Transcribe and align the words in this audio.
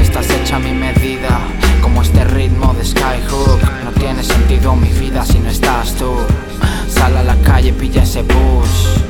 Estás 0.00 0.30
hecha 0.30 0.56
a 0.56 0.58
mi 0.58 0.72
medida. 0.72 1.40
Como 1.80 2.02
este 2.02 2.24
ritmo 2.24 2.74
de 2.74 2.84
Skyhook. 2.84 3.60
No 3.84 3.92
tiene 3.92 4.22
sentido 4.22 4.74
mi 4.74 4.92
vida 4.92 5.24
si 5.24 5.38
no 5.38 5.48
estás 5.48 5.94
tú. 5.94 6.14
Sal 6.88 7.16
a 7.16 7.22
la 7.22 7.36
calle, 7.36 7.72
pilla 7.72 8.02
ese 8.02 8.22
bus. 8.22 9.02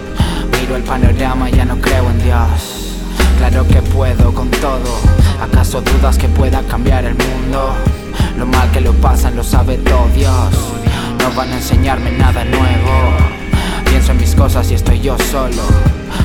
Miro 0.61 0.77
el 0.77 0.83
panorama, 0.83 1.49
y 1.49 1.53
ya 1.55 1.65
no 1.65 1.81
creo 1.81 2.11
en 2.11 2.23
Dios. 2.23 2.48
¿Acaso 5.69 5.83
dudas 5.83 6.17
que 6.17 6.31
pueda 6.31 6.63
cambiar 6.63 7.05
el 7.05 7.15
mundo? 7.15 7.75
Lo 8.39 8.47
mal 8.47 8.71
que 8.71 8.81
lo 8.81 8.95
pasan 8.95 9.37
lo 9.37 9.45
sabe 9.45 9.77
todo 9.77 10.09
Dios. 10.15 10.55
No 11.21 11.31
van 11.37 11.53
a 11.53 11.57
enseñarme 11.57 12.11
nada 12.11 12.43
nuevo. 12.43 13.13
Pienso 13.85 14.13
en 14.13 14.17
mis 14.17 14.35
cosas 14.35 14.71
y 14.71 14.75
estoy 14.75 15.03
yo 15.03 15.19
solo. 15.31 15.61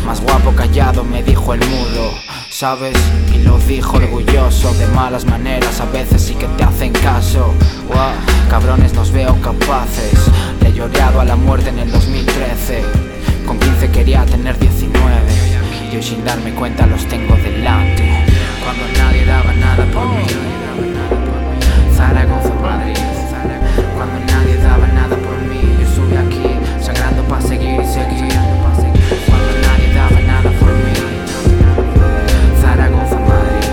Más 0.05 0.21
guapo 0.21 0.53
callado 0.55 1.03
me 1.03 1.23
dijo 1.23 1.53
el 1.53 1.59
mudo. 1.59 2.13
¿Sabes? 2.49 2.97
Y 3.35 3.39
lo 3.39 3.57
dijo 3.57 3.97
orgulloso 3.97 4.73
De 4.75 4.85
malas 4.87 5.25
maneras 5.25 5.81
a 5.81 5.85
veces 5.85 6.21
sí 6.21 6.35
que 6.35 6.45
te 6.45 6.63
hacen 6.63 6.93
caso 6.93 7.51
Wow, 7.87 8.13
cabrones 8.47 8.93
nos 8.93 9.11
veo 9.11 9.35
capaces 9.41 10.29
Le 10.61 10.69
he 10.69 10.73
llorado 10.73 11.19
a 11.19 11.25
la 11.25 11.35
muerte 11.35 11.69
en 11.69 11.79
el 11.79 11.91
2013 11.91 12.83
Con 13.47 13.59
15 13.59 13.89
quería 13.89 14.23
tener 14.25 14.59
19 14.59 14.93
Y 15.91 15.95
hoy 15.95 16.03
sin 16.03 16.23
darme 16.23 16.53
cuenta 16.53 16.85
los 16.85 17.07
tengo 17.07 17.35
delante 17.37 18.32
Cuando 18.63 18.85
nadie 18.97 19.25
daba 19.25 19.51
nada 19.53 19.85
por 19.91 20.07
mí. 20.07 20.25
Zaragoza, 21.93 22.53
Madrid 22.61 22.97
Cuando 23.95 24.19
nadie 24.25 24.55
daba 24.57 24.87
nada 24.87 25.17
por 25.17 25.37
mí. 25.49 25.59
Yo 25.79 25.85
estuve 25.85 26.17
aquí 26.17 26.47
sangrando 26.81 27.23
para 27.23 27.41
seguir 27.41 27.81
y 27.81 27.85
seguir. 27.85 28.33
Cuando 29.27 29.51
nadie 29.67 29.93
daba 29.93 30.19
nada 30.21 30.49
por 30.59 30.71
mí. 30.83 30.93
Zaragoza, 32.61 33.19
Madrid 33.19 33.69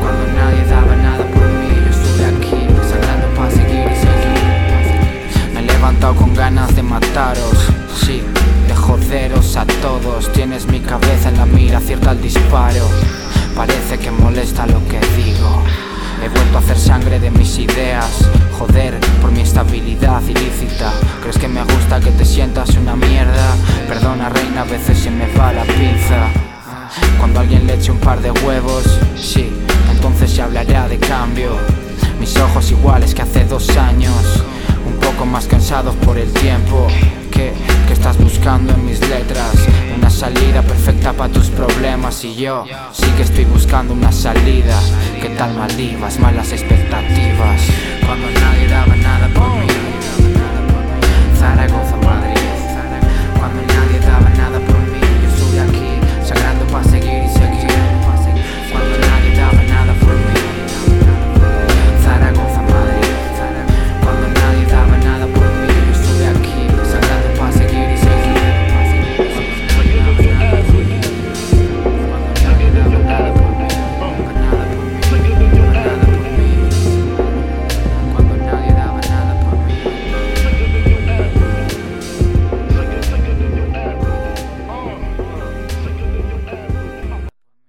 Cuando 0.00 0.24
nadie 0.36 0.64
daba 0.66 0.96
nada 0.96 1.24
por 1.24 1.46
mí. 1.48 1.68
Yo 1.84 1.90
estuve 1.90 2.24
aquí 2.26 2.66
sangrando 2.90 3.26
para 3.34 3.50
seguir 3.50 3.86
y 3.90 3.96
seguir. 3.96 5.54
Me 5.54 5.60
he 5.60 5.62
levantado 5.62 6.14
con 6.14 6.34
ganas 6.34 6.76
de 6.76 6.82
mataros 6.82 7.72
Sí, 7.96 8.22
de 8.68 8.74
joderos 8.74 9.56
a 9.56 9.64
todos. 9.64 10.30
Tienes 10.32 10.66
mi 10.66 10.80
cabeza 10.80 11.30
en 11.30 11.38
la 11.38 11.46
mira, 11.46 11.78
acierta 11.78 12.12
el 12.12 12.20
disparo 12.20 12.86
Parece 13.56 13.98
que 13.98 14.10
molesta 14.10 14.66
lo 14.66 14.80
que 14.88 15.00
digo. 15.16 15.62
He 16.22 16.28
vuelto 16.28 16.56
a 16.56 16.60
hacer 16.60 16.78
sangre 16.78 17.20
de 17.20 17.30
mis 17.30 17.58
ideas. 17.58 18.28
Joder, 18.58 18.98
por 19.20 19.30
mi 19.30 19.42
estabilidad 19.42 20.22
ilícita. 20.22 20.92
¿Crees 21.20 21.38
que 21.38 21.48
me 21.48 21.62
gusta 21.62 22.00
que 22.00 22.10
te 22.10 22.24
sientas 22.24 22.70
una 22.70 22.96
mierda? 22.96 23.54
Perdona 23.88 24.28
reina, 24.28 24.62
a 24.62 24.64
veces 24.64 24.98
se 24.98 25.10
me 25.10 25.26
va 25.34 25.52
la 25.52 25.62
pinza. 25.64 26.28
Cuando 27.18 27.40
alguien 27.40 27.66
le 27.66 27.74
eche 27.74 27.90
un 27.90 27.98
par 27.98 28.20
de 28.20 28.30
huevos 28.30 28.84
Sí, 29.16 29.50
entonces 29.90 30.30
se 30.32 30.42
hablará 30.42 30.88
de 30.88 30.98
cambio. 30.98 31.56
Mis 32.18 32.36
ojos 32.38 32.70
iguales 32.70 33.14
que 33.14 33.22
hace 33.22 33.44
dos 33.44 33.76
años. 33.76 34.44
Un 34.86 34.98
poco 35.00 35.26
más 35.26 35.46
cansados 35.46 35.94
por 35.96 36.18
el 36.18 36.30
tiempo 36.32 36.88
¿Qué, 37.34 37.52
qué 37.88 37.92
estás 37.92 38.16
buscando 38.16 38.72
en 38.72 38.86
mis 38.86 39.00
letras? 39.00 39.54
Una 39.96 40.08
salida 40.08 40.43
pa' 41.16 41.28
tus 41.28 41.48
problemas 41.50 42.24
y 42.24 42.34
yo 42.34 42.64
sí 42.92 43.06
que 43.16 43.22
estoy 43.22 43.44
buscando 43.44 43.94
una 43.94 44.12
salida. 44.12 44.80
¿Qué 45.20 45.28
tal 45.30 45.54
Maldivas? 45.54 46.18
Malas 46.18 46.52
expectativas. 46.52 47.62
Cuando 48.04 48.26
nadie 48.40 48.68
daba 48.68 48.96
nada 48.96 49.28
por 49.28 49.48
mí. 49.48 49.66
Zaragoza, 51.38 51.96